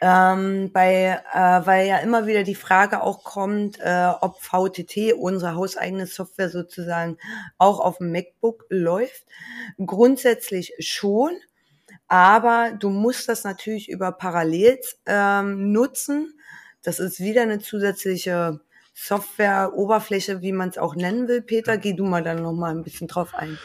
[0.03, 5.53] Ähm, bei, äh, weil ja immer wieder die Frage auch kommt, äh, ob VTT, unsere
[5.53, 7.17] hauseigene Software sozusagen,
[7.59, 9.25] auch auf dem MacBook läuft.
[9.77, 11.31] Grundsätzlich schon,
[12.07, 16.33] aber du musst das natürlich über Parallels ähm, nutzen.
[16.81, 18.59] Das ist wieder eine zusätzliche
[18.93, 21.41] Software-Oberfläche, wie man es auch nennen will.
[21.41, 23.57] Peter, geh du mal dann noch mal ein bisschen drauf ein.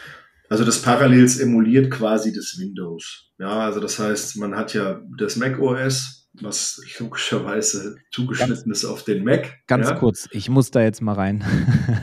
[0.49, 3.33] Also das Parallels emuliert quasi das Windows.
[3.38, 8.85] Ja, also das heißt, man hat ja das Mac OS, was logischerweise zugeschnitten ganz, ist
[8.85, 9.59] auf den Mac.
[9.66, 9.94] Ganz ja.
[9.94, 11.44] kurz, ich muss da jetzt mal rein.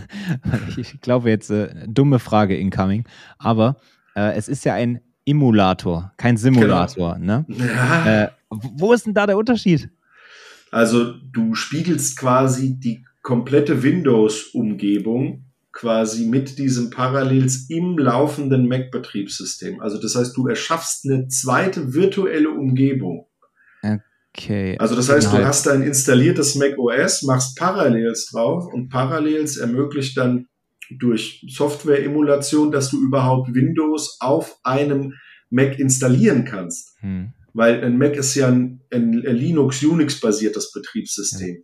[0.78, 3.06] ich glaube jetzt, äh, dumme Frage incoming.
[3.38, 3.78] Aber
[4.15, 7.15] äh, es ist ja ein Emulator, kein Simulator.
[7.15, 7.46] Genau.
[7.48, 7.56] Ne?
[7.58, 8.24] Ja.
[8.24, 9.89] Äh, wo ist denn da der Unterschied?
[10.72, 19.82] Also du spiegelst quasi die komplette Windows-Umgebung quasi mit diesem Parallels im laufenden Mac-Betriebssystem.
[19.82, 23.28] Also das heißt, du erschaffst eine zweite virtuelle Umgebung.
[24.36, 24.76] Okay.
[24.80, 30.17] Also das heißt, du hast ein installiertes Mac OS, machst Parallels drauf und Parallels ermöglicht
[30.17, 30.48] dann
[30.89, 35.13] durch Software-Emulation, dass du überhaupt Windows auf einem
[35.50, 36.96] Mac installieren kannst.
[37.00, 37.34] Hm.
[37.54, 41.63] Weil ein Mac ist ja ein, ein Linux-Unix-basiertes Betriebssystem.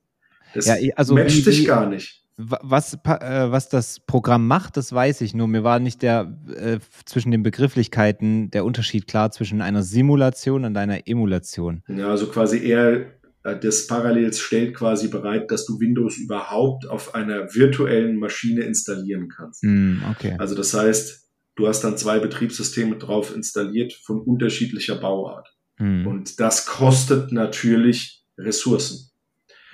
[0.54, 2.24] Das ja, also matcht dich gar nicht.
[2.42, 5.50] Was, äh, was das Programm macht, das weiß ich nur.
[5.50, 10.78] Mir war nicht der äh, zwischen den Begrifflichkeiten der Unterschied klar zwischen einer Simulation und
[10.78, 11.84] einer Emulation.
[11.90, 13.08] Ja, also quasi eher
[13.44, 19.28] äh, das Parallels stellt quasi bereit, dass du Windows überhaupt auf einer virtuellen Maschine installieren
[19.28, 19.64] kannst.
[19.64, 20.36] Mm, okay.
[20.38, 25.54] Also das heißt, du hast dann zwei Betriebssysteme drauf installiert von unterschiedlicher Bauart.
[25.78, 26.08] Mm.
[26.08, 29.10] Und das kostet natürlich Ressourcen.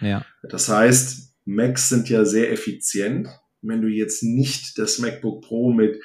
[0.01, 0.25] Ja.
[0.49, 3.27] Das heißt, Macs sind ja sehr effizient.
[3.62, 5.99] Wenn du jetzt nicht das MacBook Pro mit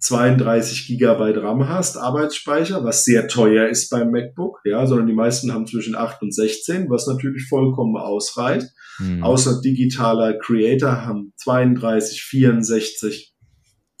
[0.00, 5.52] 32 Gigabyte RAM hast, Arbeitsspeicher, was sehr teuer ist beim MacBook, ja, sondern die meisten
[5.52, 8.68] haben zwischen 8 und 16, was natürlich vollkommen ausreicht.
[8.98, 9.22] Mhm.
[9.22, 13.34] Außer digitaler Creator haben 32, 64.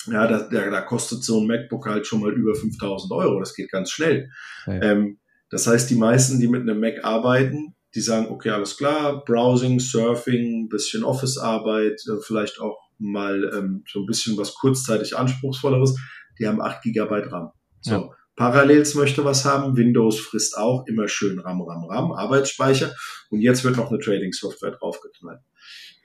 [0.08, 3.40] Ja, da, da, da kostet so ein MacBook halt schon mal über 5000 Euro.
[3.40, 4.28] Das geht ganz schnell.
[4.66, 4.80] Ja.
[4.82, 5.18] Ähm,
[5.50, 9.80] das heißt, die meisten, die mit einem Mac arbeiten, die sagen, okay, alles klar, Browsing,
[9.80, 15.98] Surfing, bisschen Office-Arbeit, äh, vielleicht auch mal ähm, so ein bisschen was kurzzeitig anspruchsvolleres,
[16.38, 17.50] die haben 8 GB RAM.
[17.80, 17.90] So.
[17.90, 18.10] Ja.
[18.36, 22.94] Parallels möchte was haben, Windows frisst auch immer schön RAM, RAM, RAM, Arbeitsspeicher
[23.30, 25.40] und jetzt wird noch eine Trading-Software draufgeknallt.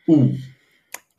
[0.08, 0.34] Uh,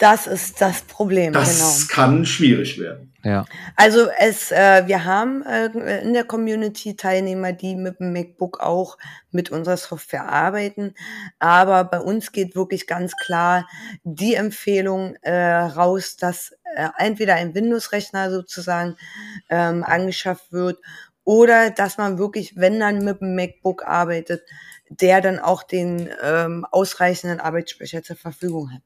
[0.03, 1.33] das ist das Problem.
[1.33, 1.95] Das genau.
[1.95, 3.15] kann schwierig werden.
[3.23, 3.45] Ja.
[3.77, 8.99] Also es, äh, wir haben äh, in der Community Teilnehmer, die mit dem MacBook auch
[9.31, 10.95] mit unserer Software arbeiten.
[11.38, 13.69] Aber bei uns geht wirklich ganz klar
[14.03, 18.97] die Empfehlung äh, raus, dass äh, entweder ein Windows-Rechner sozusagen
[19.51, 20.81] ähm, angeschafft wird
[21.23, 24.43] oder dass man wirklich, wenn dann mit dem MacBook arbeitet,
[24.88, 28.83] der dann auch den ähm, ausreichenden Arbeitsspeicher zur Verfügung hat.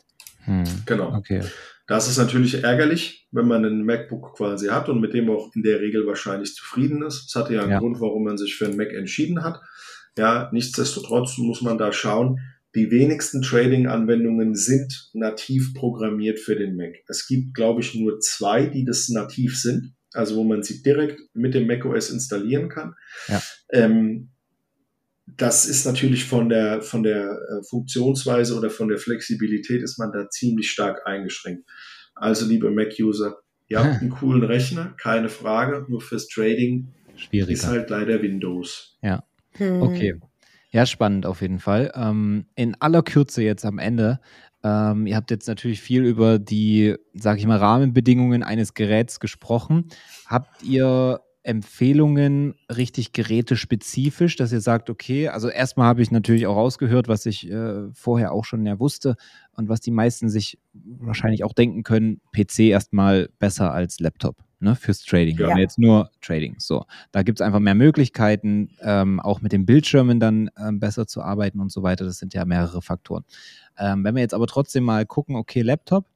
[0.46, 0.64] Hm.
[0.87, 1.14] Genau.
[1.14, 1.42] Okay.
[1.87, 5.62] Das ist natürlich ärgerlich, wenn man einen MacBook quasi hat und mit dem auch in
[5.62, 7.26] der Regel wahrscheinlich zufrieden ist.
[7.26, 7.78] Das hatte ja einen ja.
[7.78, 9.61] Grund, warum man sich für einen Mac entschieden hat.
[10.18, 12.40] Ja, nichtsdestotrotz muss man da schauen.
[12.74, 16.94] Die wenigsten Trading-Anwendungen sind nativ programmiert für den Mac.
[17.09, 21.20] Es gibt, glaube ich, nur zwei, die das nativ sind, also wo man sie direkt
[21.35, 22.94] mit dem macOS installieren kann.
[23.28, 23.42] Ja.
[23.70, 24.30] Ähm,
[25.26, 30.12] das ist natürlich von der, von der äh, Funktionsweise oder von der Flexibilität ist man
[30.12, 31.68] da ziemlich stark eingeschränkt.
[32.14, 33.36] Also, liebe Mac-User,
[33.68, 37.52] ihr habt einen coolen Rechner, keine Frage, nur fürs Trading Schwieriger.
[37.52, 38.96] ist halt leider Windows.
[39.02, 39.82] Ja, hm.
[39.82, 40.20] okay.
[40.70, 41.92] Ja, spannend auf jeden Fall.
[41.94, 44.20] Ähm, in aller Kürze jetzt am Ende.
[44.62, 49.88] Ähm, ihr habt jetzt natürlich viel über die, sag ich mal, Rahmenbedingungen eines Geräts gesprochen.
[50.26, 56.56] Habt ihr Empfehlungen richtig gerätespezifisch, dass ihr sagt, okay, also erstmal habe ich natürlich auch
[56.56, 59.14] rausgehört, was ich äh, vorher auch schon ja wusste
[59.52, 64.42] und was die meisten sich wahrscheinlich auch denken können, PC erstmal besser als Laptop.
[64.59, 65.37] Ne, fürs Trading.
[65.37, 65.56] Ja.
[65.59, 66.56] jetzt nur Trading.
[66.59, 71.06] So, da gibt es einfach mehr Möglichkeiten, ähm, auch mit den Bildschirmen dann ähm, besser
[71.06, 72.06] zu arbeiten und so weiter.
[72.06, 73.24] Das sind ja mehrere Faktoren.
[73.78, 76.06] Ähm, wenn wir jetzt aber trotzdem mal gucken, okay, Laptop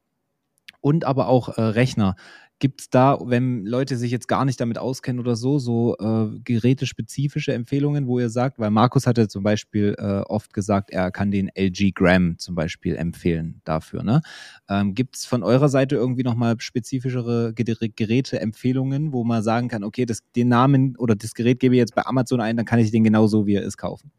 [0.81, 2.15] und aber auch äh, Rechner.
[2.61, 6.39] Gibt es da, wenn Leute sich jetzt gar nicht damit auskennen oder so, so äh,
[6.43, 11.31] gerätespezifische Empfehlungen, wo ihr sagt, weil Markus hatte zum Beispiel äh, oft gesagt, er kann
[11.31, 14.03] den LG Gram zum Beispiel empfehlen dafür.
[14.03, 14.21] Ne?
[14.69, 20.05] Ähm, Gibt es von eurer Seite irgendwie nochmal spezifischere Geräte-Empfehlungen, wo man sagen kann, okay,
[20.05, 22.91] das, den Namen oder das Gerät gebe ich jetzt bei Amazon ein, dann kann ich
[22.91, 24.11] den genauso, wie er ist, kaufen?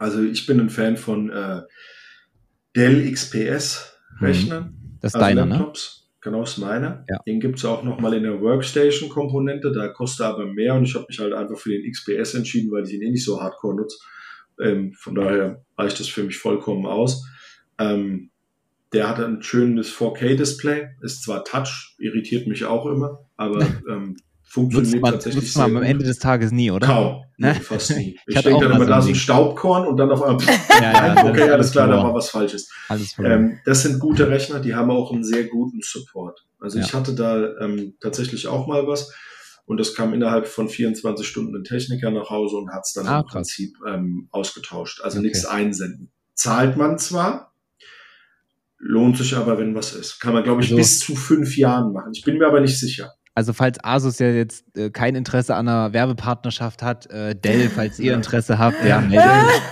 [0.00, 1.62] Also ich bin ein Fan von äh,
[2.74, 4.64] Dell XPS-Rechnern.
[4.64, 4.98] Hm.
[5.00, 5.58] Das ist also deiner, ne?
[5.58, 5.98] Laptops.
[5.98, 6.01] ne?
[6.22, 7.04] Genau, ist meiner.
[7.10, 7.18] Ja.
[7.26, 10.94] Den gibt es auch nochmal in der Workstation-Komponente, da kostet er aber mehr und ich
[10.94, 13.74] habe mich halt einfach für den XPS entschieden, weil ich ihn eh nicht so hardcore
[13.74, 13.98] nutze.
[14.60, 17.26] Ähm, von daher reicht das für mich vollkommen aus.
[17.78, 18.30] Ähm,
[18.92, 24.16] der hat ein schönes 4K-Display, ist zwar Touch, irritiert mich auch immer, aber ähm,
[24.52, 25.82] Funktioniert Nutzt man, tatsächlich nutzt man am.
[25.82, 26.86] Ende des Tages nie, oder?
[26.86, 27.24] Kaum.
[27.38, 27.54] Ne?
[27.54, 28.18] Nee, fast nie.
[28.26, 29.14] Ich Ich, denke dann immer, da ist ein.
[29.14, 30.44] Staubkorn und dann auf einmal,
[30.80, 32.08] Ja, ja, okay, ist alles klar, da verloren.
[32.08, 32.68] war was Falsches.
[33.24, 36.44] Ähm, das sind gute Rechner, die haben auch einen sehr guten Support.
[36.60, 36.84] Also Ja.
[36.84, 39.10] ich hatte da ähm, tatsächlich auch mal was
[39.64, 43.06] und das kam innerhalb von 24 Stunden ein Techniker nach Hause und hat es dann
[43.06, 43.32] Ah, im krass.
[43.32, 45.00] Prinzip ähm, ausgetauscht.
[45.02, 45.28] Also Okay.
[45.28, 46.10] nichts einsenden.
[46.34, 47.54] Zahlt man zwar,
[48.78, 50.20] lohnt sich aber, wenn was ist.
[50.20, 52.12] Kann man, glaube ich, Also- bis zu fünf Jahren machen.
[52.14, 53.12] Ich bin mir aber nicht sicher.
[53.34, 57.98] Also falls Asus ja jetzt äh, kein Interesse an einer Werbepartnerschaft hat, äh, Dell, falls
[57.98, 58.16] ihr Ja.
[58.16, 59.24] Interesse habt, ja, meldet,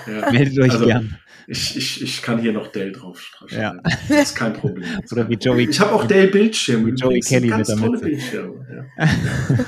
[0.07, 0.31] Ja.
[0.33, 1.19] meldet euch Also, gern.
[1.47, 3.75] Ich, ich, ich kann hier noch Dell drauf Ja.
[4.09, 4.85] Das ist kein Problem.
[5.13, 6.87] Oder wie Joey, Ich habe auch Dell Bildschirme.
[6.87, 7.99] wie Joey Kelly ganz mit der tolle.
[8.01, 8.87] Bildschirme.
[8.99, 9.09] Ja.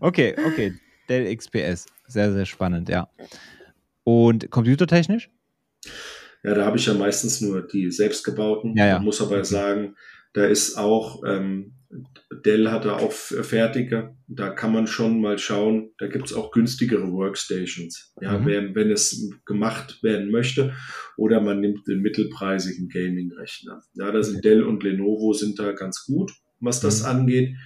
[0.00, 0.74] Okay, okay.
[1.08, 1.86] Dell XPS.
[2.06, 3.08] Sehr, sehr spannend, ja.
[4.04, 5.30] Und computertechnisch?
[6.42, 8.76] Ja, da habe ich ja meistens nur die selbstgebauten.
[8.76, 8.94] Ja, ja.
[8.96, 9.44] Man muss aber Okay.
[9.44, 9.96] sagen,
[10.34, 11.72] da ist auch, ähm,
[12.44, 14.16] Dell hat da auch fertige.
[14.26, 15.90] Da kann man schon mal schauen.
[15.98, 18.12] Da gibt's auch günstigere Workstations.
[18.20, 18.46] Ja, Mhm.
[18.46, 20.74] wenn, wenn es gemacht werden möchte.
[21.16, 23.80] Oder man nimmt den mittelpreisigen Gaming-Rechner.
[23.94, 27.08] Ja, da sind Dell und Lenovo sind da ganz gut, was das Mhm.
[27.08, 27.56] angeht.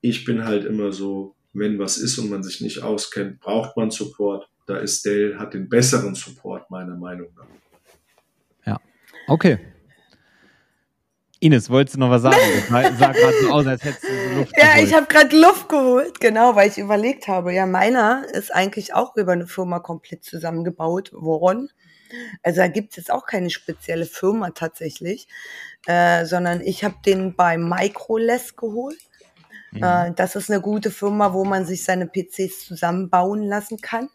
[0.00, 3.90] Ich bin halt immer so, wenn was ist und man sich nicht auskennt, braucht man
[3.90, 4.48] Support.
[4.66, 7.46] Da ist Dell, hat den besseren Support, meiner Meinung nach.
[9.28, 9.58] Okay.
[11.42, 12.36] Ines, wolltest du noch was sagen?
[12.70, 14.88] Das sah gerade so aus, als hättest du Luft Ja, geholt.
[14.88, 17.52] ich habe gerade Luft geholt, genau, weil ich überlegt habe.
[17.52, 21.68] Ja, meiner ist eigentlich auch über eine Firma komplett zusammengebaut worden.
[22.44, 25.26] Also da gibt es jetzt auch keine spezielle Firma tatsächlich,
[25.86, 29.00] äh, sondern ich habe den bei Microless geholt.
[29.72, 29.82] Mhm.
[29.82, 34.08] Äh, das ist eine gute Firma, wo man sich seine PCs zusammenbauen lassen kann.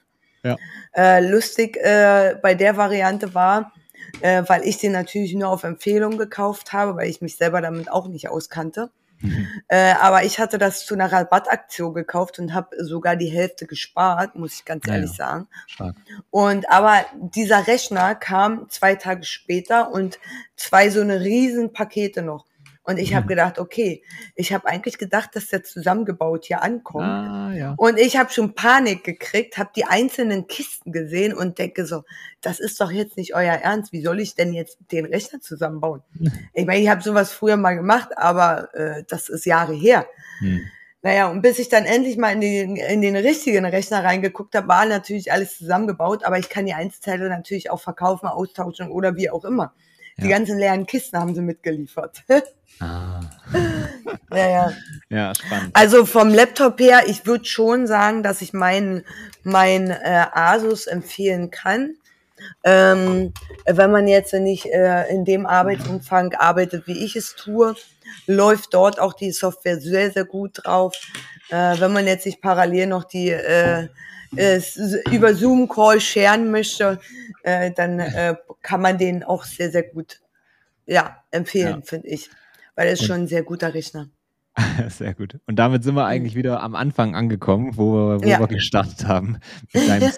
[0.43, 0.55] Ja.
[0.93, 3.73] Äh, lustig äh, bei der Variante war,
[4.21, 7.91] äh, weil ich den natürlich nur auf Empfehlung gekauft habe, weil ich mich selber damit
[7.91, 8.91] auch nicht auskannte.
[9.19, 9.47] Mhm.
[9.67, 14.35] Äh, aber ich hatte das zu einer Rabattaktion gekauft und habe sogar die Hälfte gespart,
[14.35, 15.47] muss ich ganz Ja, ehrlich sagen.
[15.65, 15.95] Stark.
[16.29, 20.19] Und aber dieser Rechner kam zwei Tage später und
[20.55, 22.45] zwei so eine riesen Pakete noch.
[22.87, 23.27] Und ich habe Mhm.
[23.29, 24.01] gedacht, okay,
[24.35, 27.05] ich habe eigentlich gedacht, dass der zusammengebaut hier ankommt.
[27.05, 27.73] Ah, ja.
[27.77, 32.03] Und ich habe schon Panik gekriegt, habe die einzelnen Kisten gesehen und denke so,
[32.39, 33.91] das ist doch jetzt nicht euer Ernst.
[33.91, 36.01] Wie soll ich denn jetzt den Rechner zusammenbauen?
[36.53, 40.07] Ich meine, ich habe sowas früher mal gemacht, aber äh, das ist Jahre her.
[40.39, 40.61] Hm.
[41.01, 44.67] Naja, und bis ich dann endlich mal in den, in den richtigen Rechner reingeguckt habe,
[44.67, 49.29] war natürlich alles zusammengebaut, aber ich kann die Einzelteile natürlich auch verkaufen, austauschen oder wie
[49.29, 49.73] auch immer.
[50.19, 50.37] Die Ja.
[50.37, 52.23] ganzen leeren Kisten haben sie mitgeliefert.
[52.79, 53.21] Ah.
[54.29, 54.71] naja.
[55.09, 55.71] Ja, spannend.
[55.75, 59.03] Also vom Laptop her, ich würde schon sagen, dass ich meinen
[59.43, 61.95] mein, äh, Asus empfehlen kann.
[62.63, 63.33] Ähm,
[63.65, 67.75] wenn man jetzt nicht äh, in dem Arbeitsumfang arbeitet, wie ich es tue,
[68.27, 70.93] läuft dort auch die Software sehr, sehr gut drauf.
[71.49, 73.87] Äh, wenn man jetzt nicht parallel noch die äh,
[74.35, 74.59] äh,
[75.11, 76.99] über Zoom-Call scheren möchte,
[77.43, 80.19] äh, dann äh, kann man den auch sehr, sehr gut
[80.85, 81.85] ja, empfehlen, Ja.
[81.85, 82.29] finde ich.
[82.75, 84.09] Weil es Und- schon ein sehr guter Rechner.
[84.89, 85.37] Sehr gut.
[85.45, 88.39] Und damit sind wir eigentlich wieder am Anfang angekommen, wo wir, wo Ja.
[88.39, 89.37] wir gestartet haben.
[89.73, 90.11] Mit deinem,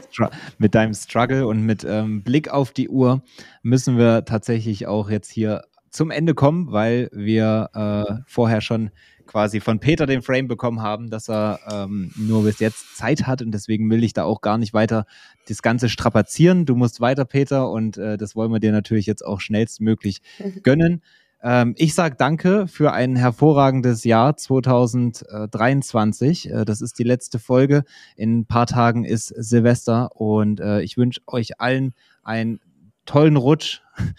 [0.58, 3.22] mit deinem Struggle und mit ähm, Blick auf die Uhr
[3.64, 8.92] müssen wir tatsächlich auch jetzt hier zum Ende kommen, weil wir äh, vorher schon
[9.26, 13.44] quasi von Peter den Frame bekommen haben, dass er ähm, nur bis jetzt Zeit hat
[13.44, 15.06] und deswegen will ich da auch gar nicht weiter
[15.48, 16.66] das Ganze strapazieren.
[16.66, 20.22] Du musst weiter, Peter, und äh, das wollen wir dir natürlich jetzt auch schnellstmöglich
[20.64, 21.04] gönnen.
[21.42, 26.50] Ähm, ich sage danke für ein hervorragendes Jahr 2023.
[26.50, 27.84] Äh, das ist die letzte Folge.
[28.16, 32.60] In ein paar Tagen ist Silvester und äh, ich wünsche euch allen einen
[33.10, 33.82] tollen Rutsch.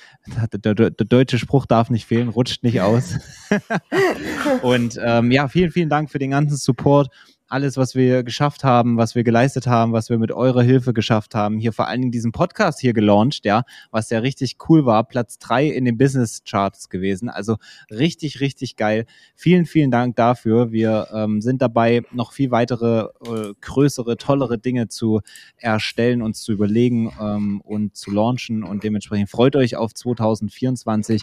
[0.53, 3.18] Der, der, der deutsche Spruch darf nicht fehlen, rutscht nicht aus.
[4.62, 7.09] und ähm, ja, vielen, vielen Dank für den ganzen Support.
[7.50, 11.34] Alles, was wir geschafft haben, was wir geleistet haben, was wir mit eurer Hilfe geschafft
[11.34, 15.02] haben, hier vor allen Dingen diesen Podcast hier gelauncht, ja, was ja richtig cool war,
[15.02, 17.28] Platz drei in den Business Charts gewesen.
[17.28, 17.56] Also
[17.90, 19.04] richtig, richtig geil.
[19.34, 20.70] Vielen, vielen Dank dafür.
[20.70, 25.20] Wir ähm, sind dabei, noch viel weitere, äh, größere, tollere Dinge zu
[25.56, 28.62] erstellen, uns zu überlegen ähm, und zu launchen.
[28.62, 31.22] Und dementsprechend freut euch auf 2024.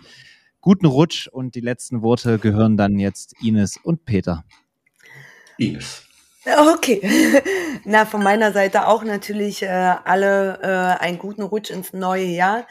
[0.59, 4.43] Guten Rutsch und die letzten Worte gehören dann jetzt Ines und Peter.
[5.57, 6.06] Ines.
[6.47, 7.01] Okay.
[7.83, 12.67] Na, von meiner Seite auch natürlich äh, alle äh, einen guten Rutsch ins neue Jahr.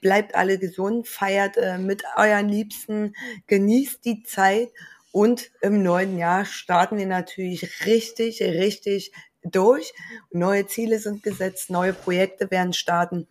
[0.00, 3.14] Bleibt alle gesund, feiert äh, mit euren Liebsten,
[3.46, 4.70] genießt die Zeit
[5.12, 9.12] und im neuen Jahr starten wir natürlich richtig, richtig
[9.42, 9.92] durch.
[10.30, 13.26] Neue Ziele sind gesetzt, neue Projekte werden starten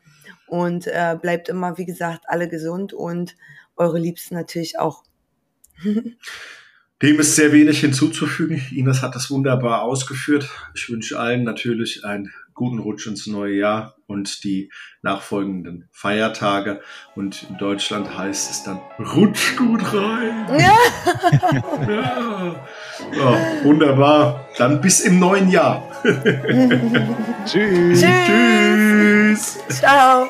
[0.47, 3.35] und äh, bleibt immer, wie gesagt, alle gesund und
[3.77, 5.03] eure Liebsten natürlich auch.
[7.01, 8.61] Dem ist sehr wenig hinzuzufügen.
[8.71, 10.49] Ines hat das wunderbar ausgeführt.
[10.73, 14.71] Ich wünsche allen natürlich einen guten Rutsch ins neue Jahr und die
[15.03, 16.81] nachfolgenden Feiertage.
[17.15, 18.79] Und in Deutschland heißt es dann
[19.15, 20.47] Rutsch gut rein.
[20.57, 20.75] Ja.
[21.87, 22.65] ja.
[23.15, 24.47] ja wunderbar.
[24.57, 25.87] Dann bis im neuen Jahr.
[27.45, 28.01] Tschüss.
[28.01, 29.59] Tschüss.
[29.67, 29.79] Tschüss.
[29.79, 30.27] Ciao.